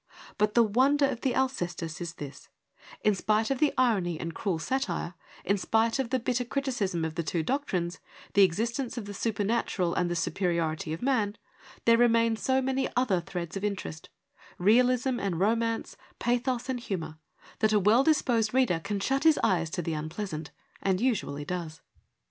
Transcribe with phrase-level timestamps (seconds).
[0.39, 2.49] But the wonder of the Alcestis is this:
[3.03, 5.13] in spite of the irony and cruel satire,
[5.45, 7.99] in spite of the bitter criticism of the two doctrines,
[8.33, 11.35] the existence of the supernatural and the superiority of man,
[11.85, 14.09] there re main so many other threads of interest—
[14.71, 17.19] realism and romance, pathos and humour—
[17.59, 20.49] that a well disposed reader can shut his eyes to the unpleasant,
[20.81, 21.81] and 134 FEMINISM IN GREEK LITERATURE usually does.